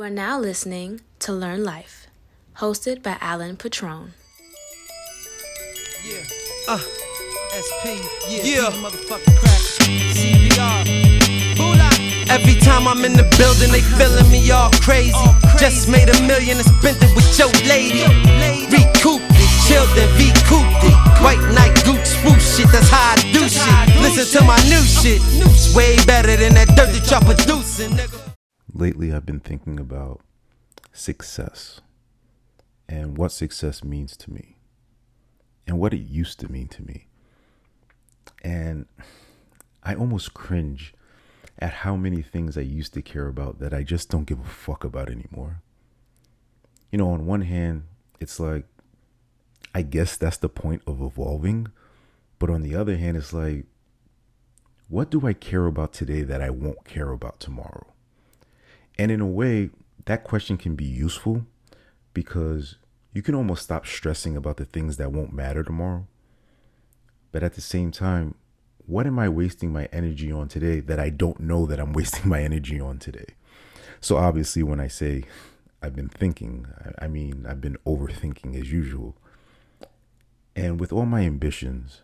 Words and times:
You 0.00 0.06
are 0.06 0.08
now 0.08 0.40
listening 0.40 1.02
to 1.18 1.30
Learn 1.30 1.62
Life, 1.62 2.06
hosted 2.56 3.02
by 3.02 3.18
Alan 3.20 3.58
Patrone. 3.58 4.12
Yeah. 6.02 6.24
Uh. 6.66 6.80
SP. 7.52 8.00
Yeah. 8.24 8.40
yeah. 8.40 8.70
Motherfucking 8.80 9.36
crack. 9.36 9.60
CPR. 10.16 10.88
Bula. 11.52 11.84
Every 12.32 12.56
time 12.64 12.88
I'm 12.88 13.04
in 13.04 13.12
the 13.12 13.28
building, 13.36 13.68
they 13.76 13.84
feeling 14.00 14.24
me 14.32 14.50
all 14.50 14.70
crazy. 14.80 15.12
all 15.12 15.36
crazy. 15.44 15.58
Just 15.60 15.86
made 15.86 16.08
a 16.08 16.16
million 16.24 16.56
and 16.56 16.64
spent 16.80 16.96
it 17.04 17.12
with 17.12 17.28
your 17.36 17.52
lady. 17.68 18.00
Recouped 18.72 19.28
it, 19.36 19.50
chilled 19.68 19.92
and 20.00 20.08
recouped 20.16 20.80
it. 20.80 20.96
White 21.20 21.44
night 21.52 21.76
gooch 21.84 22.08
swoosh 22.24 22.56
shit, 22.56 22.72
that's 22.72 22.88
how 22.88 23.12
I 23.12 23.20
do 23.36 23.44
shit. 23.52 24.00
Listen 24.00 24.24
to 24.40 24.46
my 24.48 24.56
new 24.64 24.80
shit. 24.80 25.20
Way 25.76 26.00
better 26.06 26.40
than 26.40 26.54
that 26.54 26.68
dirt 26.68 26.88
that 26.88 27.04
y'all 27.10 27.20
producing, 27.20 27.90
nigga. 28.00 28.29
Lately, 28.80 29.12
I've 29.12 29.26
been 29.26 29.40
thinking 29.40 29.78
about 29.78 30.22
success 30.90 31.82
and 32.88 33.18
what 33.18 33.30
success 33.30 33.84
means 33.84 34.16
to 34.16 34.32
me 34.32 34.56
and 35.66 35.78
what 35.78 35.92
it 35.92 36.00
used 36.00 36.40
to 36.40 36.50
mean 36.50 36.66
to 36.68 36.82
me. 36.82 37.06
And 38.42 38.86
I 39.82 39.94
almost 39.94 40.32
cringe 40.32 40.94
at 41.58 41.74
how 41.84 41.94
many 41.94 42.22
things 42.22 42.56
I 42.56 42.62
used 42.62 42.94
to 42.94 43.02
care 43.02 43.26
about 43.26 43.58
that 43.58 43.74
I 43.74 43.82
just 43.82 44.08
don't 44.08 44.24
give 44.24 44.40
a 44.40 44.44
fuck 44.44 44.82
about 44.82 45.10
anymore. 45.10 45.60
You 46.90 46.96
know, 46.96 47.10
on 47.10 47.26
one 47.26 47.42
hand, 47.42 47.82
it's 48.18 48.40
like, 48.40 48.64
I 49.74 49.82
guess 49.82 50.16
that's 50.16 50.38
the 50.38 50.48
point 50.48 50.80
of 50.86 51.02
evolving. 51.02 51.68
But 52.38 52.48
on 52.48 52.62
the 52.62 52.76
other 52.76 52.96
hand, 52.96 53.18
it's 53.18 53.34
like, 53.34 53.66
what 54.88 55.10
do 55.10 55.26
I 55.26 55.34
care 55.34 55.66
about 55.66 55.92
today 55.92 56.22
that 56.22 56.40
I 56.40 56.48
won't 56.48 56.86
care 56.86 57.10
about 57.10 57.40
tomorrow? 57.40 57.86
And 59.00 59.10
in 59.10 59.22
a 59.22 59.26
way, 59.26 59.70
that 60.04 60.24
question 60.24 60.58
can 60.58 60.76
be 60.76 60.84
useful 60.84 61.46
because 62.12 62.76
you 63.14 63.22
can 63.22 63.34
almost 63.34 63.62
stop 63.62 63.86
stressing 63.86 64.36
about 64.36 64.58
the 64.58 64.66
things 64.66 64.98
that 64.98 65.10
won't 65.10 65.32
matter 65.32 65.62
tomorrow. 65.64 66.06
But 67.32 67.42
at 67.42 67.54
the 67.54 67.62
same 67.62 67.92
time, 67.92 68.34
what 68.84 69.06
am 69.06 69.18
I 69.18 69.30
wasting 69.30 69.72
my 69.72 69.88
energy 69.90 70.30
on 70.30 70.48
today 70.48 70.80
that 70.80 71.00
I 71.00 71.08
don't 71.08 71.40
know 71.40 71.64
that 71.64 71.80
I'm 71.80 71.92
wasting 71.94 72.28
my 72.28 72.42
energy 72.42 72.78
on 72.78 72.98
today? 72.98 73.36
So 74.02 74.18
obviously, 74.18 74.62
when 74.62 74.80
I 74.80 74.88
say 74.88 75.24
I've 75.80 75.96
been 75.96 76.10
thinking, 76.10 76.66
I 76.98 77.08
mean, 77.08 77.46
I've 77.48 77.62
been 77.62 77.78
overthinking 77.86 78.54
as 78.60 78.70
usual. 78.70 79.16
And 80.54 80.78
with 80.78 80.92
all 80.92 81.06
my 81.06 81.22
ambitions 81.22 82.02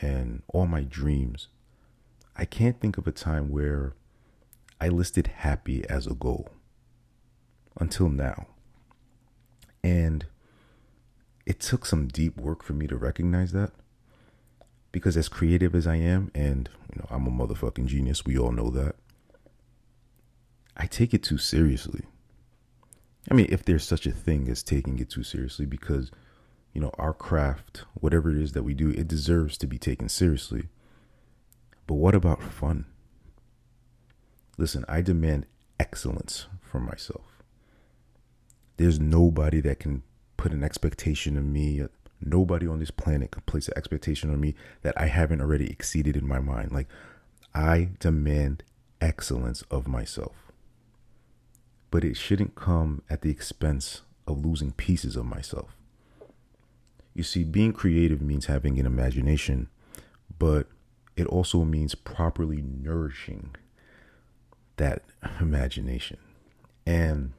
and 0.00 0.44
all 0.46 0.68
my 0.68 0.82
dreams, 0.82 1.48
I 2.36 2.44
can't 2.44 2.80
think 2.80 2.98
of 2.98 3.08
a 3.08 3.12
time 3.12 3.50
where 3.50 3.94
I 4.80 4.88
listed 4.88 5.26
happy 5.28 5.84
as 5.88 6.06
a 6.06 6.14
goal 6.14 6.48
until 7.78 8.08
now. 8.08 8.46
And 9.84 10.26
it 11.46 11.60
took 11.60 11.84
some 11.84 12.08
deep 12.08 12.38
work 12.38 12.62
for 12.62 12.72
me 12.72 12.86
to 12.86 12.96
recognize 12.96 13.52
that. 13.52 13.72
Because 14.92 15.16
as 15.16 15.28
creative 15.28 15.74
as 15.74 15.86
I 15.86 15.96
am, 15.96 16.30
and 16.34 16.68
you 16.92 16.98
know, 16.98 17.06
I'm 17.10 17.26
a 17.26 17.30
motherfucking 17.30 17.86
genius, 17.86 18.24
we 18.24 18.36
all 18.36 18.52
know 18.52 18.70
that. 18.70 18.96
I 20.76 20.86
take 20.86 21.14
it 21.14 21.22
too 21.22 21.38
seriously. 21.38 22.04
I 23.30 23.34
mean, 23.34 23.46
if 23.50 23.64
there's 23.64 23.84
such 23.84 24.06
a 24.06 24.12
thing 24.12 24.48
as 24.48 24.62
taking 24.62 24.98
it 24.98 25.10
too 25.10 25.22
seriously, 25.22 25.66
because, 25.66 26.10
you 26.72 26.80
know, 26.80 26.90
our 26.98 27.12
craft, 27.12 27.84
whatever 27.94 28.30
it 28.30 28.38
is 28.38 28.52
that 28.52 28.62
we 28.62 28.74
do, 28.74 28.90
it 28.90 29.06
deserves 29.06 29.58
to 29.58 29.66
be 29.66 29.78
taken 29.78 30.08
seriously. 30.08 30.68
But 31.86 31.94
what 31.94 32.14
about 32.14 32.42
fun? 32.42 32.86
Listen, 34.60 34.84
I 34.90 35.00
demand 35.00 35.46
excellence 35.78 36.46
from 36.60 36.84
myself. 36.84 37.42
There's 38.76 39.00
nobody 39.00 39.62
that 39.62 39.78
can 39.78 40.02
put 40.36 40.52
an 40.52 40.62
expectation 40.62 41.38
on 41.38 41.50
me. 41.50 41.82
Nobody 42.20 42.66
on 42.66 42.78
this 42.78 42.90
planet 42.90 43.30
can 43.30 43.40
place 43.46 43.68
an 43.68 43.78
expectation 43.78 44.28
on 44.28 44.38
me 44.38 44.54
that 44.82 45.00
I 45.00 45.06
haven't 45.06 45.40
already 45.40 45.70
exceeded 45.70 46.14
in 46.14 46.28
my 46.28 46.40
mind. 46.40 46.72
Like, 46.72 46.88
I 47.54 47.92
demand 48.00 48.62
excellence 49.00 49.62
of 49.70 49.88
myself. 49.88 50.52
But 51.90 52.04
it 52.04 52.18
shouldn't 52.18 52.54
come 52.54 53.00
at 53.08 53.22
the 53.22 53.30
expense 53.30 54.02
of 54.26 54.44
losing 54.44 54.72
pieces 54.72 55.16
of 55.16 55.24
myself. 55.24 55.74
You 57.14 57.22
see, 57.22 57.44
being 57.44 57.72
creative 57.72 58.20
means 58.20 58.44
having 58.44 58.78
an 58.78 58.84
imagination, 58.84 59.70
but 60.38 60.66
it 61.16 61.26
also 61.28 61.64
means 61.64 61.94
properly 61.94 62.60
nourishing 62.60 63.54
that 64.80 65.02
imagination. 65.40 66.18
And 66.84 67.32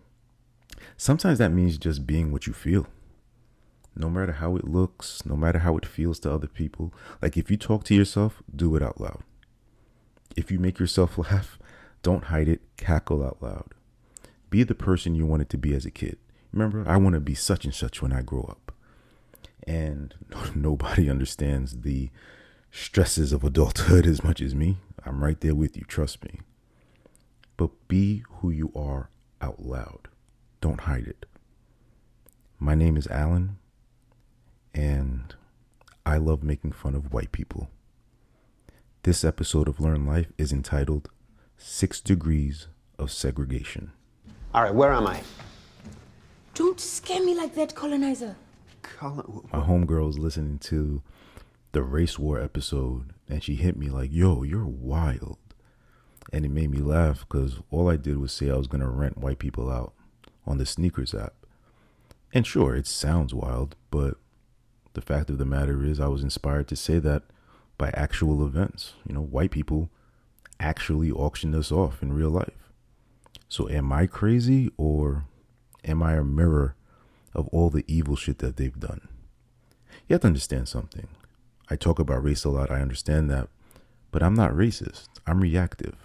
Sometimes 1.01 1.39
that 1.39 1.51
means 1.51 1.79
just 1.79 2.05
being 2.05 2.31
what 2.31 2.45
you 2.45 2.53
feel. 2.53 2.85
No 3.95 4.07
matter 4.07 4.33
how 4.33 4.55
it 4.55 4.65
looks, 4.67 5.25
no 5.25 5.35
matter 5.35 5.57
how 5.57 5.75
it 5.77 5.83
feels 5.83 6.19
to 6.19 6.31
other 6.31 6.45
people. 6.45 6.93
Like 7.23 7.37
if 7.37 7.49
you 7.49 7.57
talk 7.57 7.83
to 7.85 7.95
yourself, 7.95 8.43
do 8.55 8.75
it 8.75 8.83
out 8.83 9.01
loud. 9.01 9.23
If 10.35 10.51
you 10.51 10.59
make 10.59 10.77
yourself 10.77 11.17
laugh, 11.31 11.57
don't 12.03 12.25
hide 12.25 12.47
it, 12.47 12.61
cackle 12.77 13.23
out 13.23 13.41
loud. 13.41 13.73
Be 14.51 14.61
the 14.61 14.75
person 14.75 15.15
you 15.15 15.25
wanted 15.25 15.49
to 15.49 15.57
be 15.57 15.73
as 15.73 15.87
a 15.87 15.89
kid. 15.91 16.17
Remember, 16.53 16.87
I 16.87 16.97
want 16.97 17.15
to 17.15 17.19
be 17.19 17.33
such 17.33 17.65
and 17.65 17.73
such 17.73 18.01
when 18.01 18.13
I 18.13 18.21
grow 18.21 18.43
up. 18.43 18.71
And 19.65 20.13
nobody 20.55 21.09
understands 21.09 21.81
the 21.81 22.11
stresses 22.69 23.33
of 23.33 23.43
adulthood 23.43 24.05
as 24.13 24.23
much 24.23 24.39
as 24.39 24.53
me. 24.53 24.77
I'm 25.03 25.23
right 25.23 25.41
there 25.41 25.55
with 25.55 25.75
you, 25.75 25.83
trust 25.87 26.23
me. 26.23 26.41
But 27.61 27.87
be 27.87 28.23
who 28.39 28.49
you 28.49 28.71
are 28.75 29.11
out 29.39 29.61
loud. 29.61 30.07
Don't 30.61 30.81
hide 30.81 31.05
it. 31.05 31.27
My 32.57 32.73
name 32.73 32.97
is 32.97 33.05
Alan, 33.05 33.59
and 34.73 35.35
I 36.03 36.17
love 36.17 36.41
making 36.41 36.71
fun 36.71 36.95
of 36.95 37.13
white 37.13 37.31
people. 37.31 37.69
This 39.03 39.23
episode 39.23 39.67
of 39.67 39.79
Learn 39.79 40.07
Life 40.07 40.31
is 40.39 40.51
entitled 40.51 41.09
Six 41.55 42.01
Degrees 42.01 42.65
of 42.97 43.11
Segregation. 43.11 43.91
All 44.55 44.63
right, 44.63 44.73
where 44.73 44.91
am 44.93 45.05
I? 45.05 45.21
Don't 46.55 46.79
scare 46.79 47.23
me 47.23 47.35
like 47.35 47.53
that, 47.53 47.75
colonizer. 47.75 48.37
Col- 48.81 49.45
My 49.53 49.59
homegirl 49.59 50.07
was 50.07 50.17
listening 50.17 50.57
to 50.61 51.03
the 51.73 51.83
race 51.83 52.17
war 52.17 52.39
episode, 52.41 53.13
and 53.29 53.43
she 53.43 53.53
hit 53.53 53.77
me 53.77 53.89
like, 53.91 54.11
Yo, 54.11 54.41
you're 54.41 54.65
wild. 54.65 55.37
And 56.31 56.45
it 56.45 56.51
made 56.51 56.71
me 56.71 56.79
laugh 56.79 57.21
because 57.21 57.59
all 57.71 57.89
I 57.89 57.97
did 57.97 58.17
was 58.17 58.31
say 58.31 58.49
I 58.49 58.55
was 58.55 58.67
going 58.67 58.81
to 58.81 58.87
rent 58.87 59.17
white 59.17 59.39
people 59.39 59.69
out 59.69 59.93
on 60.45 60.57
the 60.57 60.65
sneakers 60.65 61.13
app. 61.13 61.33
And 62.33 62.47
sure, 62.47 62.75
it 62.75 62.87
sounds 62.87 63.33
wild, 63.33 63.75
but 63.89 64.15
the 64.93 65.01
fact 65.01 65.29
of 65.29 65.37
the 65.37 65.45
matter 65.45 65.83
is, 65.83 65.99
I 65.99 66.07
was 66.07 66.23
inspired 66.23 66.67
to 66.69 66.75
say 66.75 66.99
that 66.99 67.23
by 67.77 67.89
actual 67.93 68.45
events. 68.45 68.93
You 69.07 69.15
know, 69.15 69.21
white 69.21 69.51
people 69.51 69.89
actually 70.59 71.11
auctioned 71.11 71.55
us 71.55 71.71
off 71.71 72.01
in 72.01 72.13
real 72.13 72.29
life. 72.29 72.71
So, 73.49 73.69
am 73.69 73.91
I 73.91 74.07
crazy 74.07 74.71
or 74.77 75.25
am 75.83 76.01
I 76.03 76.13
a 76.13 76.23
mirror 76.23 76.75
of 77.33 77.47
all 77.49 77.69
the 77.69 77.83
evil 77.87 78.15
shit 78.15 78.37
that 78.39 78.57
they've 78.57 78.79
done? 78.79 79.07
You 80.07 80.13
have 80.13 80.21
to 80.21 80.27
understand 80.27 80.67
something. 80.67 81.07
I 81.69 81.75
talk 81.75 81.99
about 81.99 82.23
race 82.23 82.43
a 82.43 82.49
lot, 82.49 82.71
I 82.71 82.81
understand 82.81 83.29
that, 83.29 83.49
but 84.11 84.21
I'm 84.21 84.33
not 84.33 84.51
racist. 84.51 85.07
I'm 85.25 85.41
reactive. 85.41 85.95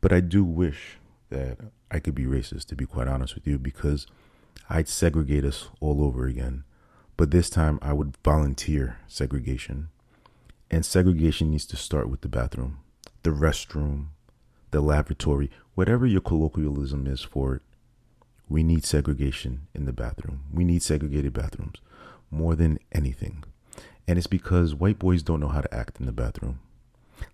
But 0.00 0.12
I 0.12 0.20
do 0.20 0.44
wish 0.44 0.98
that 1.30 1.58
I 1.90 1.98
could 1.98 2.14
be 2.14 2.24
racist, 2.24 2.66
to 2.66 2.76
be 2.76 2.86
quite 2.86 3.08
honest 3.08 3.34
with 3.34 3.46
you, 3.46 3.58
because 3.58 4.06
I'd 4.68 4.88
segregate 4.88 5.44
us 5.44 5.68
all 5.80 6.02
over 6.04 6.26
again. 6.26 6.64
But 7.16 7.30
this 7.30 7.50
time 7.50 7.78
I 7.82 7.92
would 7.92 8.16
volunteer 8.24 8.98
segregation. 9.06 9.88
And 10.70 10.84
segregation 10.84 11.50
needs 11.50 11.66
to 11.66 11.76
start 11.76 12.08
with 12.08 12.22
the 12.22 12.28
bathroom, 12.28 12.78
the 13.22 13.30
restroom, 13.30 14.06
the 14.70 14.80
lavatory, 14.80 15.50
whatever 15.74 16.06
your 16.06 16.22
colloquialism 16.22 17.06
is 17.06 17.20
for 17.20 17.56
it. 17.56 17.62
We 18.48 18.62
need 18.62 18.84
segregation 18.84 19.68
in 19.74 19.84
the 19.84 19.92
bathroom. 19.92 20.44
We 20.52 20.64
need 20.64 20.82
segregated 20.82 21.32
bathrooms 21.32 21.80
more 22.30 22.54
than 22.54 22.78
anything. 22.90 23.44
And 24.08 24.18
it's 24.18 24.26
because 24.26 24.74
white 24.74 24.98
boys 24.98 25.22
don't 25.22 25.40
know 25.40 25.48
how 25.48 25.60
to 25.60 25.74
act 25.74 26.00
in 26.00 26.06
the 26.06 26.12
bathroom. 26.12 26.60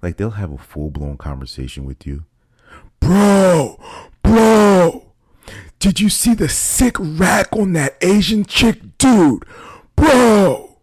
Like 0.02 0.16
they'll 0.16 0.32
have 0.32 0.52
a 0.52 0.58
full 0.58 0.90
blown 0.90 1.16
conversation 1.16 1.84
with 1.84 2.06
you. 2.06 2.24
Bro, 3.00 3.78
Bro, 4.22 5.06
did 5.78 6.00
you 6.00 6.08
see 6.10 6.34
the 6.34 6.48
sick 6.48 6.96
rack 6.98 7.48
on 7.56 7.72
that 7.72 7.96
Asian 8.02 8.44
chick? 8.44 8.98
Dude, 8.98 9.44
bro. 9.96 10.76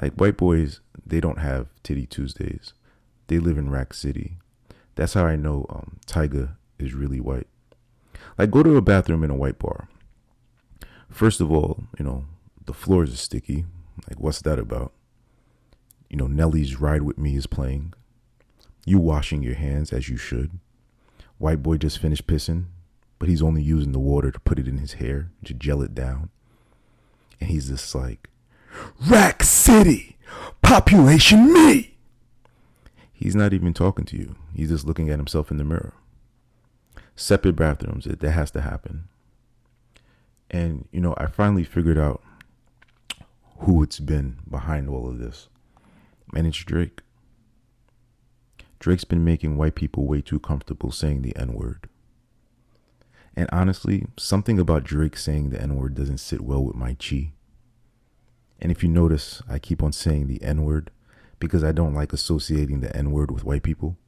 Like 0.00 0.14
white 0.14 0.36
boys, 0.36 0.80
they 1.04 1.20
don't 1.20 1.38
have 1.38 1.68
titty 1.82 2.06
Tuesdays. 2.06 2.72
They 3.26 3.38
live 3.38 3.58
in 3.58 3.70
Rack 3.70 3.94
City. 3.94 4.38
That's 4.94 5.14
how 5.14 5.24
I 5.24 5.36
know 5.36 5.66
um, 5.70 5.98
Tyga 6.06 6.56
is 6.78 6.94
really 6.94 7.20
white. 7.20 7.48
Like 8.38 8.50
go 8.50 8.62
to 8.62 8.76
a 8.76 8.82
bathroom 8.82 9.24
in 9.24 9.30
a 9.30 9.36
white 9.36 9.58
bar. 9.58 9.88
First 11.10 11.40
of 11.40 11.50
all, 11.50 11.84
you 11.98 12.04
know, 12.04 12.26
the 12.64 12.72
floors 12.72 13.12
are 13.12 13.16
sticky. 13.16 13.64
Like 14.08 14.20
what's 14.20 14.42
that 14.42 14.58
about? 14.58 14.92
You 16.08 16.16
know, 16.16 16.26
Nelly's 16.26 16.80
Ride 16.80 17.02
With 17.02 17.18
Me 17.18 17.36
is 17.36 17.46
playing. 17.46 17.94
You 18.84 18.98
washing 18.98 19.42
your 19.42 19.54
hands 19.54 19.92
as 19.92 20.08
you 20.08 20.16
should. 20.16 20.58
White 21.42 21.60
boy 21.60 21.76
just 21.76 21.98
finished 21.98 22.28
pissing, 22.28 22.66
but 23.18 23.28
he's 23.28 23.42
only 23.42 23.62
using 23.62 23.90
the 23.90 23.98
water 23.98 24.30
to 24.30 24.38
put 24.38 24.60
it 24.60 24.68
in 24.68 24.78
his 24.78 24.92
hair 24.92 25.32
to 25.44 25.52
gel 25.52 25.82
it 25.82 25.92
down. 25.92 26.30
And 27.40 27.50
he's 27.50 27.68
just 27.68 27.92
like, 27.96 28.30
Rack 29.08 29.42
City, 29.42 30.16
population 30.62 31.52
me. 31.52 31.96
He's 33.12 33.34
not 33.34 33.52
even 33.52 33.74
talking 33.74 34.04
to 34.04 34.16
you. 34.16 34.36
He's 34.54 34.68
just 34.68 34.86
looking 34.86 35.10
at 35.10 35.18
himself 35.18 35.50
in 35.50 35.56
the 35.56 35.64
mirror. 35.64 35.94
Separate 37.16 37.56
bathrooms, 37.56 38.04
that 38.04 38.22
has 38.22 38.52
to 38.52 38.60
happen. 38.60 39.08
And, 40.48 40.86
you 40.92 41.00
know, 41.00 41.16
I 41.18 41.26
finally 41.26 41.64
figured 41.64 41.98
out 41.98 42.22
who 43.58 43.82
it's 43.82 43.98
been 43.98 44.36
behind 44.48 44.88
all 44.88 45.08
of 45.08 45.18
this. 45.18 45.48
And 46.36 46.46
it's 46.46 46.58
Drake. 46.58 47.00
Drake's 48.82 49.04
been 49.04 49.24
making 49.24 49.56
white 49.56 49.76
people 49.76 50.06
way 50.06 50.20
too 50.20 50.40
comfortable 50.40 50.90
saying 50.90 51.22
the 51.22 51.36
N 51.36 51.52
word. 51.52 51.88
And 53.36 53.48
honestly, 53.52 54.06
something 54.18 54.58
about 54.58 54.82
Drake 54.82 55.16
saying 55.16 55.50
the 55.50 55.62
N 55.62 55.76
word 55.76 55.94
doesn't 55.94 56.18
sit 56.18 56.40
well 56.40 56.64
with 56.64 56.74
my 56.74 56.94
chi. 56.94 57.30
And 58.60 58.72
if 58.72 58.82
you 58.82 58.88
notice, 58.88 59.40
I 59.48 59.60
keep 59.60 59.84
on 59.84 59.92
saying 59.92 60.26
the 60.26 60.42
N 60.42 60.64
word 60.64 60.90
because 61.38 61.62
I 61.62 61.70
don't 61.70 61.94
like 61.94 62.12
associating 62.12 62.80
the 62.80 62.94
N 62.96 63.12
word 63.12 63.30
with 63.30 63.44
white 63.44 63.62
people. 63.62 63.98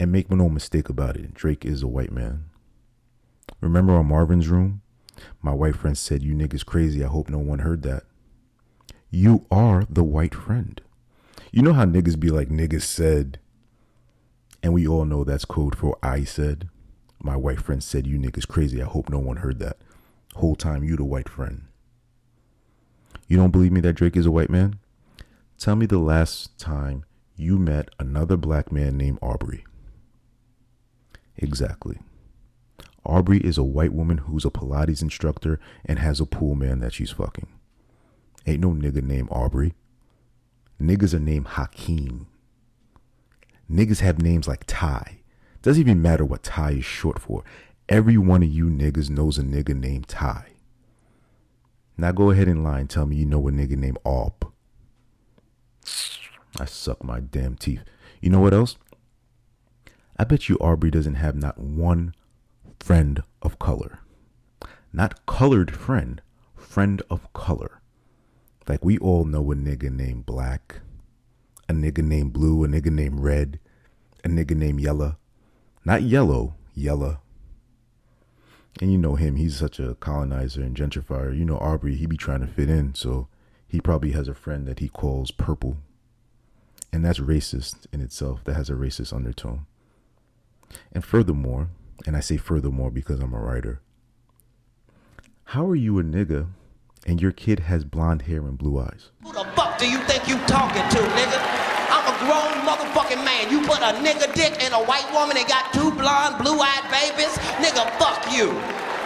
And 0.00 0.10
make 0.10 0.32
no 0.32 0.48
mistake 0.48 0.88
about 0.88 1.14
it, 1.16 1.32
Drake 1.32 1.64
is 1.64 1.84
a 1.84 1.86
white 1.86 2.10
man. 2.10 2.46
Remember 3.60 3.92
on 3.92 4.06
Marvin's 4.06 4.48
room? 4.48 4.82
My 5.42 5.54
white 5.54 5.76
friend 5.76 5.96
said, 5.96 6.24
You 6.24 6.34
niggas 6.34 6.66
crazy. 6.66 7.04
I 7.04 7.06
hope 7.06 7.30
no 7.30 7.38
one 7.38 7.60
heard 7.60 7.82
that. 7.82 8.02
You 9.10 9.46
are 9.48 9.86
the 9.88 10.02
white 10.02 10.34
friend. 10.34 10.80
You 11.52 11.62
know 11.62 11.72
how 11.72 11.84
niggas 11.84 12.18
be 12.18 12.30
like, 12.30 12.48
niggas 12.48 12.82
said, 12.82 13.38
and 14.62 14.72
we 14.72 14.86
all 14.86 15.04
know 15.04 15.24
that's 15.24 15.44
code 15.44 15.76
for 15.76 15.98
I 16.02 16.24
said. 16.24 16.68
My 17.22 17.36
white 17.36 17.60
friend 17.60 17.82
said, 17.82 18.06
You 18.06 18.18
niggas 18.18 18.48
crazy. 18.48 18.82
I 18.82 18.86
hope 18.86 19.08
no 19.08 19.18
one 19.18 19.38
heard 19.38 19.58
that. 19.58 19.76
Whole 20.36 20.56
time, 20.56 20.84
you 20.84 20.96
the 20.96 21.04
white 21.04 21.28
friend. 21.28 21.64
You 23.28 23.36
don't 23.36 23.50
believe 23.50 23.72
me 23.72 23.80
that 23.82 23.94
Drake 23.94 24.16
is 24.16 24.26
a 24.26 24.30
white 24.30 24.50
man? 24.50 24.78
Tell 25.58 25.76
me 25.76 25.86
the 25.86 25.98
last 25.98 26.58
time 26.58 27.04
you 27.36 27.58
met 27.58 27.90
another 27.98 28.36
black 28.36 28.72
man 28.72 28.96
named 28.96 29.18
Aubrey. 29.22 29.64
Exactly. 31.36 31.98
Aubrey 33.04 33.38
is 33.38 33.56
a 33.56 33.64
white 33.64 33.92
woman 33.92 34.18
who's 34.18 34.44
a 34.44 34.50
Pilates 34.50 35.02
instructor 35.02 35.58
and 35.84 35.98
has 35.98 36.20
a 36.20 36.26
pool 36.26 36.54
man 36.54 36.80
that 36.80 36.92
she's 36.92 37.10
fucking. 37.10 37.48
Ain't 38.46 38.60
no 38.60 38.70
nigga 38.70 39.02
named 39.02 39.28
Aubrey. 39.30 39.74
Niggas 40.80 41.14
are 41.14 41.20
named 41.20 41.48
Hakeem. 41.48 42.26
Niggas 43.70 44.00
have 44.00 44.20
names 44.20 44.48
like 44.48 44.64
Ty. 44.66 45.20
Doesn't 45.62 45.80
even 45.80 46.02
matter 46.02 46.24
what 46.24 46.42
Ty 46.42 46.72
is 46.72 46.84
short 46.84 47.20
for. 47.20 47.44
Every 47.88 48.16
one 48.16 48.42
of 48.42 48.48
you 48.48 48.66
niggas 48.66 49.10
knows 49.10 49.38
a 49.38 49.42
nigga 49.42 49.74
named 49.74 50.08
Ty. 50.08 50.46
Now 51.96 52.12
go 52.12 52.30
ahead 52.30 52.48
and 52.48 52.64
lie 52.64 52.80
and 52.80 52.88
tell 52.88 53.06
me 53.06 53.16
you 53.16 53.26
know 53.26 53.46
a 53.46 53.50
nigga 53.50 53.76
named 53.76 53.98
Aub. 54.04 54.50
I 56.58 56.64
suck 56.64 57.04
my 57.04 57.20
damn 57.20 57.56
teeth. 57.56 57.82
You 58.20 58.30
know 58.30 58.40
what 58.40 58.54
else? 58.54 58.76
I 60.16 60.24
bet 60.24 60.48
you 60.48 60.56
Aubrey 60.58 60.90
doesn't 60.90 61.14
have 61.14 61.36
not 61.36 61.58
one 61.58 62.14
friend 62.80 63.22
of 63.42 63.58
color. 63.58 64.00
Not 64.92 65.24
colored 65.26 65.70
friend, 65.74 66.20
friend 66.56 67.02
of 67.08 67.32
color. 67.32 67.80
Like 68.68 68.84
we 68.84 68.98
all 68.98 69.24
know 69.24 69.52
a 69.52 69.54
nigga 69.54 69.90
named 69.90 70.26
Black, 70.26 70.80
a 71.70 71.72
nigga 71.72 72.02
named 72.02 72.32
Blue, 72.32 72.64
a 72.64 72.66
nigga 72.66 72.90
named 72.90 73.20
Red, 73.20 73.60
a 74.24 74.28
nigga 74.28 74.56
named 74.56 74.80
Yellow. 74.80 75.16
Not 75.84 76.02
Yellow, 76.02 76.54
Yellow. 76.74 77.20
And 78.80 78.90
you 78.90 78.98
know 78.98 79.14
him, 79.14 79.36
he's 79.36 79.56
such 79.56 79.78
a 79.78 79.94
colonizer 79.94 80.62
and 80.62 80.76
gentrifier. 80.76 81.36
You 81.36 81.44
know 81.44 81.58
Aubrey, 81.58 81.94
he 81.94 82.06
be 82.06 82.16
trying 82.16 82.40
to 82.40 82.48
fit 82.48 82.68
in, 82.68 82.94
so 82.96 83.28
he 83.68 83.80
probably 83.80 84.10
has 84.12 84.26
a 84.26 84.34
friend 84.34 84.66
that 84.66 84.80
he 84.80 84.88
calls 84.88 85.30
Purple. 85.30 85.76
And 86.92 87.04
that's 87.04 87.20
racist 87.20 87.86
in 87.92 88.00
itself. 88.00 88.42
That 88.44 88.54
has 88.54 88.68
a 88.68 88.74
racist 88.74 89.12
undertone. 89.12 89.66
And 90.92 91.04
furthermore, 91.04 91.68
and 92.04 92.16
I 92.16 92.20
say 92.20 92.36
furthermore 92.36 92.90
because 92.90 93.20
I'm 93.20 93.32
a 93.32 93.38
writer, 93.38 93.80
how 95.44 95.66
are 95.66 95.76
you 95.76 96.00
a 96.00 96.02
nigga 96.02 96.48
and 97.06 97.22
your 97.22 97.32
kid 97.32 97.60
has 97.60 97.84
blonde 97.84 98.22
hair 98.22 98.40
and 98.40 98.58
blue 98.58 98.80
eyes? 98.80 99.10
Who 99.22 99.32
the 99.32 99.44
fuck 99.54 99.78
do 99.78 99.88
you 99.88 99.98
think 99.98 100.26
you 100.28 100.36
talking 100.46 100.82
to, 100.82 100.98
nigga? 100.98 101.49
Motherfucking 102.70 103.24
man. 103.24 103.50
You 103.50 103.62
put 103.62 103.78
a 103.78 103.98
nigga 103.98 104.32
dick 104.32 104.62
in 104.64 104.72
a 104.72 104.78
white 104.84 105.12
woman 105.12 105.36
and 105.36 105.48
got 105.48 105.72
two 105.72 105.90
blonde, 105.90 106.38
blue-eyed 106.38 106.88
babies? 106.88 107.36
Nigga, 107.58 107.90
fuck 107.98 108.30
you. 108.32 108.52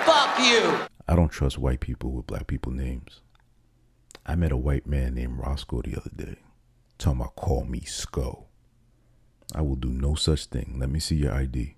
Fuck 0.05 0.39
you. 0.39 0.87
I 1.09 1.17
don't 1.17 1.31
trust 1.31 1.57
white 1.57 1.81
people 1.81 2.13
with 2.13 2.27
black 2.27 2.47
people 2.47 2.73
names. 2.73 3.23
I 4.27 4.35
met 4.35 4.53
a 4.53 4.57
white 4.59 4.87
man 4.87 5.15
named 5.15 5.39
Roscoe 5.39 5.81
the 5.81 5.97
other 5.97 6.11
day. 6.15 6.37
Talking 6.99 7.23
about 7.23 7.37
call 7.37 7.65
me 7.65 7.81
Sco. 7.81 8.49
I 9.55 9.63
will 9.63 9.77
do 9.77 9.89
no 9.89 10.15
such 10.15 10.45
thing. 10.45 10.77
Let 10.79 10.91
me 10.91 11.01
see 11.01 11.17
your 11.17 11.33
ID. 11.33 11.75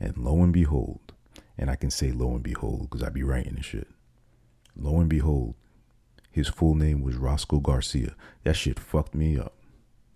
And 0.00 0.16
lo 0.16 0.42
and 0.42 0.52
behold, 0.52 1.12
and 1.58 1.68
I 1.68 1.76
can 1.76 1.90
say 1.90 2.10
lo 2.10 2.30
and 2.30 2.42
behold 2.42 2.88
because 2.88 3.02
I 3.02 3.10
be 3.10 3.22
writing 3.22 3.56
and 3.56 3.64
shit. 3.64 3.88
Lo 4.74 4.98
and 4.98 5.10
behold, 5.10 5.56
his 6.30 6.48
full 6.48 6.74
name 6.74 7.02
was 7.02 7.16
Roscoe 7.16 7.60
Garcia. 7.60 8.14
That 8.44 8.56
shit 8.56 8.80
fucked 8.80 9.14
me 9.14 9.38
up. 9.38 9.54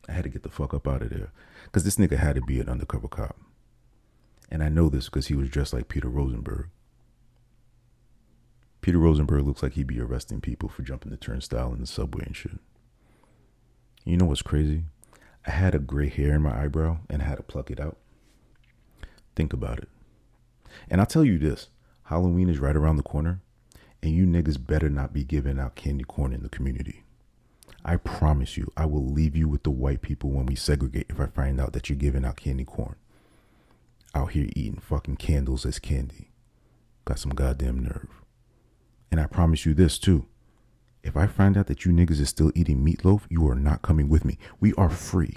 I 0.09 0.13
had 0.13 0.25
to 0.25 0.31
get 0.31 0.43
the 0.43 0.49
fuck 0.49 0.73
up 0.73 0.89
out 0.89 1.03
of 1.03 1.11
there 1.11 1.33
because 1.65 1.85
this 1.85 1.97
nigga 1.97 2.17
had 2.17 2.37
to 2.37 2.43
be 2.43 2.61
an 2.61 2.69
undercover 2.69 3.09
cop. 3.09 3.37
And 4.51 4.63
I 4.63 4.69
know 4.69 4.89
this 4.89 5.07
because 5.07 5.27
he 5.27 5.35
was 5.35 5.51
dressed 5.51 5.75
like 5.75 5.89
Peter 5.89 6.09
Rosenberg. 6.09 6.69
Peter 8.81 8.99
Rosenberg 8.99 9.47
looks 9.47 9.63
like 9.63 9.75
he'd 9.75 9.87
be 9.87 10.01
arresting 10.01 10.41
people 10.41 10.69
for 10.69 10.83
jumping 10.83 11.11
the 11.11 11.19
turnstile 11.19 11.73
in 11.75 11.81
the 11.81 11.87
subway 11.87 12.25
and 12.25 12.35
shit. 12.35 12.59
You 14.05 14.17
know 14.17 14.25
what's 14.25 14.41
crazy? 14.41 14.85
I 15.47 15.51
had 15.51 15.75
a 15.75 15.79
gray 15.79 16.09
hair 16.09 16.35
in 16.35 16.43
my 16.43 16.63
eyebrow 16.65 16.99
and 17.11 17.21
I 17.21 17.27
had 17.27 17.37
to 17.37 17.43
pluck 17.43 17.71
it 17.71 17.81
out. 17.81 17.99
Think 19.37 19.53
about 19.53 19.79
it. 19.79 19.89
And 20.89 21.01
I'll 21.01 21.07
tell 21.07 21.25
you 21.25 21.39
this 21.39 21.69
Halloween 22.05 22.49
is 22.49 22.59
right 22.59 22.77
around 22.77 22.97
the 22.97 23.03
corner, 23.03 23.41
and 24.03 24.13
you 24.13 24.25
niggas 24.25 24.65
better 24.65 24.89
not 24.89 25.13
be 25.13 25.25
giving 25.25 25.59
out 25.59 25.75
candy 25.75 26.05
corn 26.05 26.33
in 26.33 26.43
the 26.43 26.49
community. 26.49 27.05
I 27.85 27.97
promise 27.97 28.57
you, 28.57 28.71
I 28.77 28.87
will 28.87 29.05
leave 29.05 29.37
you 29.37 29.49
with 29.49 29.63
the 29.63 29.71
white 29.71 30.03
people 30.03 30.31
when 30.31 30.47
we 30.47 30.55
segregate 30.55 31.07
if 31.09 31.21
I 31.21 31.27
find 31.27 31.61
out 31.61 31.73
that 31.73 31.89
you're 31.89 31.97
giving 31.97 32.25
out 32.25 32.37
candy 32.37 32.65
corn. 32.65 32.97
Out 34.15 34.33
here 34.33 34.49
eating 34.57 34.81
fucking 34.81 35.17
candles 35.17 35.65
as 35.65 35.79
candy. 35.79 36.31
Got 37.05 37.19
some 37.19 37.33
goddamn 37.35 37.79
nerve. 37.79 38.09
And 39.11 39.21
I 39.21 39.27
promise 39.27 39.65
you 39.65 39.75
this 39.75 39.99
too. 39.99 40.27
If 41.03 41.17
I 41.17 41.27
find 41.27 41.57
out 41.57 41.69
that 41.69 41.85
you 41.85 41.93
niggas 41.93 42.21
is 42.21 42.29
still 42.29 42.53
eating 42.55 42.85
meatloaf, 42.85 43.23
you 43.31 43.49
are 43.49 43.55
not 43.55 43.83
coming 43.83 44.09
with 44.09 44.25
me. 44.25 44.39
We 44.61 44.75
are 44.75 44.91
free. 44.91 45.37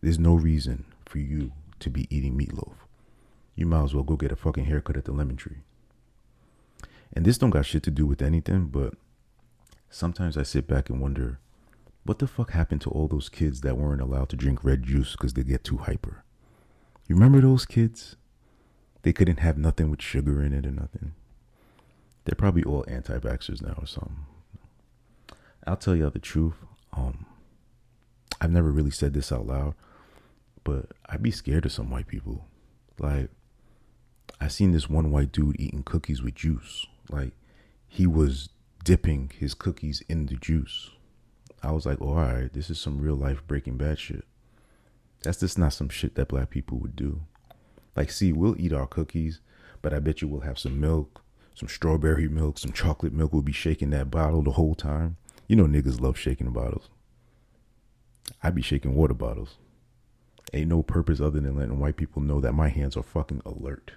There's 0.00 0.18
no 0.18 0.34
reason 0.34 0.84
for 1.06 1.18
you 1.18 1.52
to 1.80 1.90
be 1.90 2.06
eating 2.14 2.38
meatloaf. 2.38 2.74
You 3.56 3.66
might 3.66 3.84
as 3.84 3.94
well 3.94 4.04
go 4.04 4.16
get 4.16 4.32
a 4.32 4.36
fucking 4.36 4.66
haircut 4.66 4.96
at 4.96 5.06
the 5.06 5.12
lemon 5.12 5.36
tree. 5.36 5.62
And 7.12 7.24
this 7.24 7.38
don't 7.38 7.50
got 7.50 7.66
shit 7.66 7.82
to 7.84 7.90
do 7.90 8.06
with 8.06 8.20
anything, 8.20 8.66
but 8.66 8.94
sometimes 9.94 10.36
I 10.36 10.42
sit 10.42 10.66
back 10.66 10.90
and 10.90 11.00
wonder 11.00 11.38
what 12.04 12.18
the 12.18 12.26
fuck 12.26 12.50
happened 12.50 12.80
to 12.82 12.90
all 12.90 13.06
those 13.06 13.28
kids 13.28 13.60
that 13.60 13.78
weren't 13.78 14.00
allowed 14.00 14.28
to 14.30 14.36
drink 14.36 14.64
red 14.64 14.82
juice 14.82 15.12
because 15.12 15.34
they 15.34 15.44
get 15.44 15.62
too 15.62 15.78
hyper? 15.78 16.24
You 17.06 17.14
remember 17.14 17.40
those 17.40 17.64
kids? 17.64 18.16
They 19.02 19.12
couldn't 19.12 19.38
have 19.38 19.56
nothing 19.56 19.90
with 19.90 20.02
sugar 20.02 20.42
in 20.42 20.52
it 20.52 20.66
or 20.66 20.72
nothing. 20.72 21.12
They're 22.24 22.34
probably 22.34 22.64
all 22.64 22.84
anti 22.88 23.16
vaxxers 23.18 23.62
now 23.62 23.74
or 23.78 23.86
something. 23.86 24.26
I'll 25.66 25.76
tell 25.76 25.94
y'all 25.94 26.10
the 26.10 26.18
truth. 26.18 26.56
Um, 26.92 27.26
I've 28.40 28.50
never 28.50 28.70
really 28.70 28.90
said 28.90 29.14
this 29.14 29.30
out 29.30 29.46
loud, 29.46 29.74
but 30.64 30.86
I'd 31.08 31.22
be 31.22 31.30
scared 31.30 31.66
of 31.66 31.72
some 31.72 31.90
white 31.90 32.06
people. 32.06 32.46
Like, 32.98 33.30
I 34.40 34.48
seen 34.48 34.72
this 34.72 34.90
one 34.90 35.10
white 35.10 35.32
dude 35.32 35.58
eating 35.58 35.84
cookies 35.84 36.22
with 36.22 36.34
juice. 36.34 36.86
Like, 37.08 37.32
he 37.86 38.06
was 38.06 38.48
dipping 38.84 39.32
his 39.36 39.54
cookies 39.54 40.02
in 40.08 40.26
the 40.26 40.36
juice. 40.36 40.90
I 41.62 41.72
was 41.72 41.86
like, 41.86 41.98
oh, 42.00 42.10
all 42.10 42.14
right, 42.16 42.52
this 42.52 42.68
is 42.68 42.78
some 42.78 43.00
real 43.00 43.16
life 43.16 43.44
Breaking 43.46 43.78
Bad 43.78 43.98
shit. 43.98 44.24
That's 45.22 45.40
just 45.40 45.58
not 45.58 45.72
some 45.72 45.88
shit 45.88 46.14
that 46.14 46.28
black 46.28 46.50
people 46.50 46.78
would 46.78 46.94
do. 46.94 47.22
Like, 47.96 48.10
see, 48.10 48.32
we'll 48.32 48.60
eat 48.60 48.74
our 48.74 48.86
cookies, 48.86 49.40
but 49.80 49.94
I 49.94 49.98
bet 49.98 50.20
you 50.20 50.28
we'll 50.28 50.42
have 50.42 50.58
some 50.58 50.78
milk, 50.78 51.22
some 51.54 51.68
strawberry 51.68 52.28
milk, 52.28 52.58
some 52.58 52.72
chocolate 52.72 53.14
milk. 53.14 53.32
We'll 53.32 53.40
be 53.40 53.52
shaking 53.52 53.90
that 53.90 54.10
bottle 54.10 54.42
the 54.42 54.52
whole 54.52 54.74
time. 54.74 55.16
You 55.48 55.56
know, 55.56 55.64
niggas 55.64 56.00
love 56.00 56.18
shaking 56.18 56.52
bottles. 56.52 56.90
I 58.42 58.50
be 58.50 58.62
shaking 58.62 58.94
water 58.94 59.14
bottles. 59.14 59.56
Ain't 60.52 60.68
no 60.68 60.82
purpose 60.82 61.20
other 61.20 61.40
than 61.40 61.56
letting 61.56 61.80
white 61.80 61.96
people 61.96 62.20
know 62.20 62.40
that 62.40 62.52
my 62.52 62.68
hands 62.68 62.96
are 62.96 63.02
fucking 63.02 63.40
alert. 63.46 63.92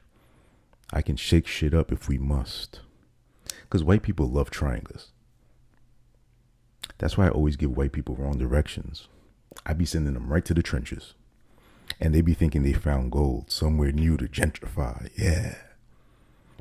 I 0.93 1.01
can 1.01 1.17
shake 1.17 1.47
shit 1.47 1.73
up 1.73 1.91
if 1.91 2.07
we 2.07 2.17
must. 2.17 2.79
Because 3.67 3.83
white 3.83 4.01
people 4.01 4.27
love 4.27 4.49
triangles. 4.49 5.11
That's 6.99 7.17
why 7.17 7.27
I 7.27 7.31
always 7.31 7.57
give 7.57 7.75
white 7.75 7.91
people 7.91 8.15
wrong 8.15 8.37
directions. 8.37 9.07
I 9.65 9.73
be 9.73 9.85
sending 9.85 10.13
them 10.13 10.29
right 10.29 10.45
to 10.45 10.53
the 10.53 10.63
trenches. 10.63 11.13
And 11.99 12.13
they 12.13 12.21
be 12.21 12.33
thinking 12.33 12.63
they 12.63 12.73
found 12.73 13.11
gold 13.11 13.51
somewhere 13.51 13.91
new 13.91 14.17
to 14.17 14.25
gentrify. 14.25 15.09
Yeah. 15.17 15.55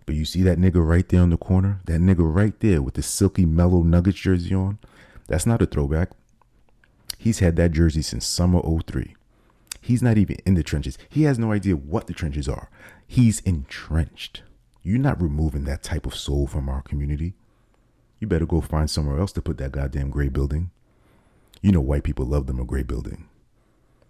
But 0.05 0.15
you 0.15 0.25
see 0.25 0.43
that 0.43 0.59
nigga 0.59 0.87
right 0.87 1.09
there 1.09 1.23
on 1.23 1.31
the 1.31 1.37
corner? 1.37 1.81
That 1.85 2.01
nigga 2.01 2.35
right 2.35 2.59
there 2.61 2.81
with 2.81 2.95
the 2.95 3.03
silky 3.03 3.45
mellow 3.45 3.83
nuggets 3.83 4.19
jersey 4.19 4.55
on? 4.55 4.79
That's 5.27 5.47
not 5.47 5.63
a 5.63 5.67
throwback. 5.67 6.11
He's 7.19 7.41
had 7.41 7.57
that 7.57 7.73
jersey 7.73 8.03
since 8.03 8.27
summer 8.27 8.61
03. 8.63 9.15
He's 9.81 10.03
not 10.03 10.19
even 10.19 10.37
in 10.45 10.55
the 10.55 10.63
trenches. 10.63 10.99
He 11.09 11.25
has 11.25 11.39
no 11.39 11.53
idea 11.53 11.75
what 11.77 12.07
the 12.07 12.13
trenches 12.13 12.49
are. 12.49 12.71
He's 13.07 13.41
entrenched. 13.41 14.43
You're 14.87 15.01
not 15.01 15.21
removing 15.21 15.65
that 15.65 15.83
type 15.83 16.07
of 16.07 16.15
soul 16.15 16.47
from 16.47 16.69
our 16.69 16.81
community. 16.81 17.35
You 18.21 18.29
better 18.29 18.47
go 18.47 18.61
find 18.61 18.89
somewhere 18.89 19.19
else 19.19 19.33
to 19.33 19.43
put 19.43 19.59
that 19.59 19.73
goddamn 19.73 20.11
gray 20.11 20.29
building. 20.29 20.71
You 21.61 21.73
know 21.73 21.81
white 21.81 22.05
people 22.05 22.25
love 22.25 22.47
them 22.47 22.61
a 22.61 22.65
gray 22.65 22.85
building. 22.85 23.27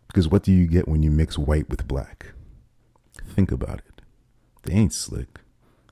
Because 0.06 0.28
what 0.28 0.42
do 0.42 0.52
you 0.52 0.66
get 0.66 0.87
when 0.87 1.02
you 1.02 1.11
mix 1.11 1.38
white 1.38 1.71
with 1.71 1.88
black? 1.88 2.35
Think 3.26 3.50
about 3.50 3.78
it. 3.78 4.02
They 4.64 4.75
ain't 4.75 4.92
slick. 4.92 5.40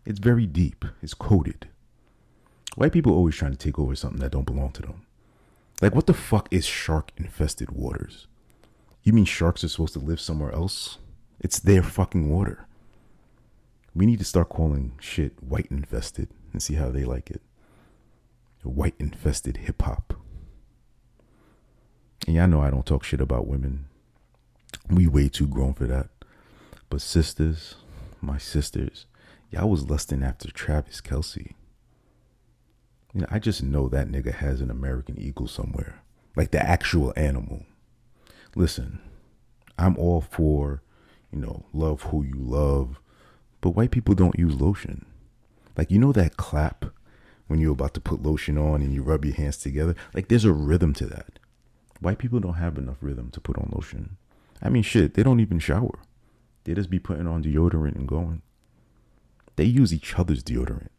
It's 0.04 0.18
very 0.18 0.44
deep. 0.44 0.84
It's 1.00 1.14
coded. 1.14 1.66
White 2.74 2.92
people 2.92 3.14
always 3.14 3.36
trying 3.36 3.52
to 3.52 3.56
take 3.56 3.78
over 3.78 3.94
something 3.94 4.20
that 4.20 4.32
don't 4.32 4.44
belong 4.44 4.72
to 4.72 4.82
them. 4.82 5.06
Like 5.80 5.94
what 5.94 6.06
the 6.06 6.12
fuck 6.12 6.46
is 6.50 6.66
shark 6.66 7.10
infested 7.16 7.70
waters? 7.70 8.26
You 9.02 9.14
mean 9.14 9.24
sharks 9.24 9.64
are 9.64 9.68
supposed 9.68 9.94
to 9.94 9.98
live 9.98 10.20
somewhere 10.20 10.52
else? 10.52 10.98
It's 11.40 11.58
their 11.58 11.82
fucking 11.82 12.28
water. 12.28 12.66
We 13.94 14.06
need 14.06 14.18
to 14.18 14.24
start 14.24 14.48
calling 14.48 14.92
shit 15.00 15.42
white 15.42 15.68
infested 15.70 16.28
and 16.52 16.62
see 16.62 16.74
how 16.74 16.90
they 16.90 17.04
like 17.04 17.30
it. 17.30 17.42
White 18.62 18.94
infested 18.98 19.58
hip 19.58 19.82
hop. 19.82 20.14
And 22.26 22.34
y'all 22.34 22.48
know 22.48 22.62
I 22.62 22.70
don't 22.70 22.86
talk 22.86 23.04
shit 23.04 23.20
about 23.20 23.46
women. 23.46 23.86
We 24.88 25.06
way 25.06 25.28
too 25.28 25.46
grown 25.46 25.74
for 25.74 25.86
that. 25.86 26.08
But 26.88 27.02
sisters, 27.02 27.74
my 28.22 28.38
sisters, 28.38 29.06
y'all 29.50 29.68
was 29.68 29.90
lusting 29.90 30.22
after 30.22 30.50
Travis 30.50 31.02
Kelce. 31.02 31.52
You 33.12 33.20
know, 33.20 33.26
I 33.30 33.38
just 33.38 33.62
know 33.62 33.88
that 33.90 34.08
nigga 34.08 34.32
has 34.32 34.62
an 34.62 34.70
American 34.70 35.20
eagle 35.20 35.46
somewhere. 35.46 36.02
Like 36.34 36.50
the 36.50 36.62
actual 36.62 37.12
animal. 37.16 37.66
Listen, 38.56 39.00
I'm 39.78 39.98
all 39.98 40.22
for, 40.22 40.82
you 41.30 41.38
know, 41.38 41.66
love 41.72 42.02
who 42.04 42.22
you 42.24 42.36
love, 42.36 42.98
but 43.64 43.71
white 43.71 43.90
people 43.90 44.14
don't 44.14 44.38
use 44.38 44.61
lotion. 44.61 45.06
Like 45.75 45.90
you 45.90 45.99
know 45.99 46.12
that 46.12 46.37
clap 46.37 46.85
when 47.47 47.61
you're 47.61 47.73
about 47.73 47.94
to 47.94 48.00
put 48.00 48.23
lotion 48.23 48.59
on 48.59 48.83
and 48.83 48.92
you 48.92 49.02
rub 49.02 49.25
your 49.25 49.33
hands 49.33 49.56
together? 49.56 49.94
Like 50.12 50.28
there's 50.28 50.44
a 50.44 50.52
rhythm 50.52 50.92
to 50.92 51.06
that. 51.06 51.38
White 51.99 52.18
people 52.18 52.40
don't 52.40 52.56
have 52.56 52.76
enough 52.76 52.99
rhythm 53.00 53.30
to 53.30 53.40
put 53.40 53.56
on 53.56 53.73
lotion. 53.75 54.18
I 54.61 54.68
mean 54.68 54.83
shit, 54.83 55.14
they 55.14 55.23
don't 55.23 55.40
even 55.40 55.61
shower. 55.61 55.99
They 56.64 56.75
just 56.75 56.90
be 56.90 56.99
putting 56.99 57.26
on 57.26 57.42
deodorant 57.42 57.94
and 57.94 58.06
going. 58.06 58.42
They 59.56 59.64
use 59.64 59.94
each 59.94 60.18
other's 60.18 60.42
deodorant. 60.42 60.90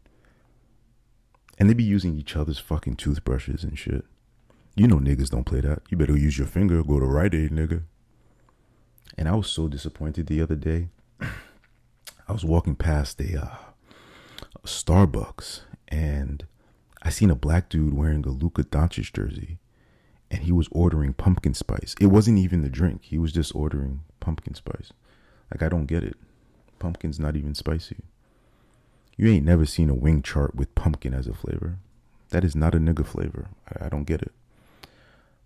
And 1.60 1.70
they 1.70 1.74
be 1.74 1.84
using 1.84 2.18
each 2.18 2.34
other's 2.34 2.58
fucking 2.58 2.96
toothbrushes 2.96 3.62
and 3.62 3.78
shit. 3.78 4.04
You 4.74 4.88
know 4.88 4.98
niggas 4.98 5.30
don't 5.30 5.46
play 5.46 5.60
that. 5.60 5.82
You 5.88 5.96
better 5.96 6.16
use 6.16 6.36
your 6.36 6.48
finger, 6.48 6.82
go 6.82 6.98
to 6.98 7.06
Rite 7.06 7.32
Aid, 7.32 7.52
nigga. 7.52 7.84
And 9.16 9.28
I 9.28 9.36
was 9.36 9.46
so 9.46 9.68
disappointed 9.68 10.26
the 10.26 10.40
other 10.40 10.56
day. 10.56 10.88
I 12.28 12.32
was 12.32 12.44
walking 12.44 12.74
past 12.74 13.20
a, 13.20 13.40
uh, 13.40 13.56
Starbucks 14.64 15.60
and 15.88 16.44
I 17.02 17.10
seen 17.10 17.30
a 17.30 17.36
black 17.36 17.68
dude 17.68 17.94
wearing 17.94 18.24
a 18.26 18.30
Luka 18.30 18.64
Doncic 18.64 19.12
jersey 19.12 19.58
and 20.30 20.42
he 20.42 20.52
was 20.52 20.68
ordering 20.72 21.12
pumpkin 21.12 21.54
spice. 21.54 21.94
It 22.00 22.06
wasn't 22.06 22.38
even 22.38 22.62
the 22.62 22.68
drink. 22.68 23.04
He 23.04 23.18
was 23.18 23.32
just 23.32 23.54
ordering 23.54 24.00
pumpkin 24.18 24.54
spice. 24.54 24.92
Like 25.52 25.62
I 25.62 25.68
don't 25.68 25.86
get 25.86 26.02
it. 26.02 26.16
Pumpkin's 26.78 27.20
not 27.20 27.36
even 27.36 27.54
spicy. 27.54 27.98
You 29.16 29.28
ain't 29.30 29.46
never 29.46 29.64
seen 29.64 29.88
a 29.88 29.94
wing 29.94 30.22
chart 30.22 30.54
with 30.54 30.74
pumpkin 30.74 31.14
as 31.14 31.26
a 31.26 31.32
flavor. 31.32 31.78
That 32.30 32.44
is 32.44 32.56
not 32.56 32.74
a 32.74 32.78
nigga 32.78 33.06
flavor. 33.06 33.48
I, 33.68 33.86
I 33.86 33.88
don't 33.88 34.04
get 34.04 34.20
it. 34.20 34.32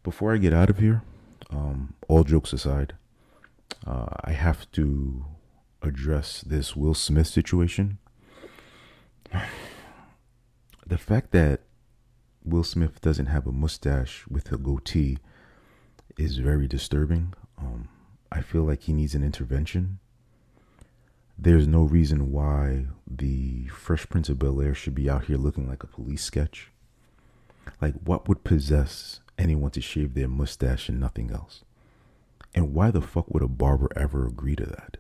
Before 0.03 0.33
I 0.33 0.39
get 0.39 0.55
out 0.55 0.71
of 0.71 0.79
here, 0.79 1.03
um, 1.51 1.95
all 2.09 2.25
jokes 2.25 2.53
aside, 2.53 2.95
uh, 3.87 4.07
I 4.25 4.33
have 4.33 4.71
to 4.73 5.25
address 5.83 6.43
this 6.43 6.77
Will 6.77 6.95
Smith 6.95 7.27
situation. 7.27 7.99
The 10.87 10.99
fact 10.99 11.31
that 11.33 11.61
Will 12.45 12.65
Smith 12.65 13.01
doesn't 13.01 13.27
have 13.27 13.47
a 13.47 13.53
mustache 13.53 14.25
with 14.29 14.51
a 14.53 14.57
goatee 14.57 15.19
is 16.19 16.39
very 16.39 16.67
disturbing. 16.67 17.35
Um, 17.59 17.89
I 18.33 18.41
feel 18.41 18.63
like 18.63 18.83
he 18.83 18.93
needs 18.93 19.15
an 19.15 19.23
intervention 19.23 20.01
there's 21.43 21.67
no 21.67 21.85
reason 21.85 22.33
why 22.33 22.85
the 23.07 23.67
Fresh 23.69 24.11
Prince 24.11 24.29
of 24.29 24.39
Bel 24.39 24.61
Air 24.61 24.75
should 24.75 24.95
be 24.95 25.09
out 25.09 25.25
here 25.25 25.39
looking 25.39 25.67
like 25.67 25.83
a 25.83 25.87
police 25.87 26.23
sketch. 26.23 26.71
Like, 27.81 27.95
what 28.05 28.29
would 28.29 28.45
possess 28.45 29.21
anyone 29.39 29.71
to 29.71 29.81
shave 29.81 30.13
their 30.13 30.29
mustache 30.29 30.91
and 30.91 31.01
nothing 31.01 31.31
else? 31.31 31.65
And 32.55 32.75
why 32.75 32.91
the 32.91 33.01
fuck 33.01 33.31
would 33.31 33.43
a 33.43 33.49
barber 33.49 33.89
ever 33.97 34.27
agree 34.27 34.55
to 34.57 34.67
that? 34.67 34.99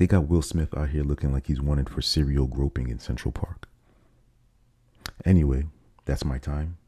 They 0.00 0.06
got 0.06 0.28
Will 0.28 0.40
Smith 0.40 0.74
out 0.74 0.88
here 0.88 1.02
looking 1.02 1.30
like 1.30 1.48
he's 1.48 1.60
wanted 1.60 1.90
for 1.90 2.00
serial 2.00 2.46
groping 2.46 2.88
in 2.88 2.98
Central 2.98 3.32
Park. 3.32 3.68
Anyway, 5.26 5.66
that's 6.06 6.24
my 6.24 6.38
time. 6.38 6.78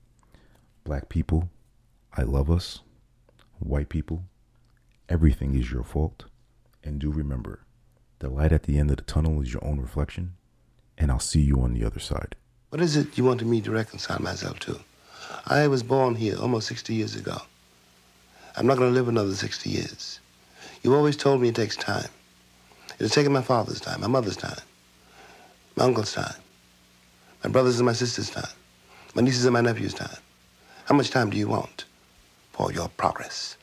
Black 0.83 1.11
people, 1.11 1.51
I 2.17 2.23
love 2.23 2.51
us. 2.51 2.81
White 3.59 3.91
people, 3.91 4.25
everything 5.11 5.55
is 5.55 5.71
your 5.71 5.85
fault. 5.85 6.25
And 6.83 6.99
do 6.99 7.11
remember, 7.11 7.67
the 8.21 8.31
light 8.31 8.51
at 8.51 8.63
the 8.63 8.79
end 8.79 8.89
of 8.89 8.97
the 8.97 9.03
tunnel 9.03 9.43
is 9.43 9.53
your 9.53 9.63
own 9.63 9.79
reflection, 9.79 10.33
and 10.97 11.11
I'll 11.11 11.21
see 11.21 11.43
you 11.43 11.61
on 11.61 11.75
the 11.75 11.85
other 11.85 12.01
side. 12.01 12.35
What 12.71 12.81
is 12.81 12.97
it 12.97 13.19
you 13.19 13.25
wanted 13.25 13.47
me 13.47 13.61
to 13.61 13.71
reconcile 13.71 14.23
myself 14.23 14.59
to? 14.61 14.81
I 15.45 15.69
was 15.69 15.83
born 15.83 16.15
here 16.15 16.39
almost 16.41 16.67
60 16.69 16.95
years 16.95 17.15
ago. 17.15 17.43
I'm 18.57 18.67
not 18.67 18.79
going 18.79 18.89
to 18.89 18.99
live 18.99 19.09
another 19.09 19.35
60 19.35 19.69
years. 19.69 20.19
You 20.83 20.95
always 20.95 21.19
told 21.19 21.43
me 21.43 21.49
it 21.49 21.55
takes 21.55 21.77
time. 21.77 22.09
It 22.95 23.01
has 23.01 23.13
taken 23.13 23.33
my 23.33 23.43
father's 23.43 23.81
time, 23.81 24.01
my 24.01 24.07
mother's 24.07 24.37
time, 24.37 24.61
my 25.77 25.85
uncle's 25.85 26.13
time, 26.13 26.35
my 27.43 27.51
brother's 27.51 27.79
and 27.79 27.87
my 27.87 27.93
sister's 27.93 28.31
time, 28.31 28.51
my 29.15 29.23
nieces 29.23 29.45
and 29.45 29.53
my 29.53 29.61
nephew's 29.61 29.95
time. 29.95 30.17
How 30.85 30.95
much 30.95 31.11
time 31.11 31.31
do 31.31 31.37
you 31.37 31.49
want 31.49 31.85
for 32.53 32.73
your 32.73 32.89
progress? 32.89 33.57